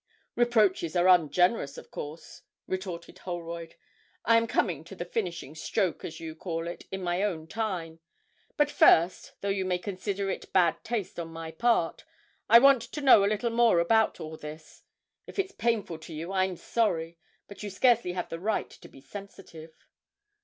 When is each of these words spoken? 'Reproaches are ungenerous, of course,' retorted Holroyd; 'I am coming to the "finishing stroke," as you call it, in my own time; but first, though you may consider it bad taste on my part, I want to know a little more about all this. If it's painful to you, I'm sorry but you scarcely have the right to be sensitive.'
'Reproaches 0.35 0.95
are 0.95 1.07
ungenerous, 1.07 1.77
of 1.77 1.91
course,' 1.91 2.41
retorted 2.65 3.19
Holroyd; 3.19 3.75
'I 4.25 4.37
am 4.37 4.47
coming 4.47 4.83
to 4.83 4.95
the 4.95 5.05
"finishing 5.05 5.53
stroke," 5.53 6.03
as 6.03 6.19
you 6.19 6.33
call 6.35 6.67
it, 6.67 6.85
in 6.91 7.03
my 7.03 7.21
own 7.21 7.45
time; 7.45 7.99
but 8.57 8.71
first, 8.71 9.33
though 9.41 9.49
you 9.49 9.63
may 9.63 9.77
consider 9.77 10.27
it 10.31 10.51
bad 10.53 10.83
taste 10.83 11.19
on 11.19 11.27
my 11.27 11.51
part, 11.51 12.03
I 12.49 12.57
want 12.57 12.81
to 12.81 13.01
know 13.01 13.23
a 13.23 13.29
little 13.29 13.51
more 13.51 13.77
about 13.77 14.19
all 14.19 14.37
this. 14.37 14.81
If 15.27 15.37
it's 15.37 15.51
painful 15.53 15.99
to 15.99 16.15
you, 16.15 16.31
I'm 16.31 16.57
sorry 16.57 17.19
but 17.47 17.61
you 17.61 17.69
scarcely 17.69 18.13
have 18.13 18.29
the 18.29 18.39
right 18.39 18.71
to 18.71 18.87
be 18.89 19.01
sensitive.' 19.01 19.85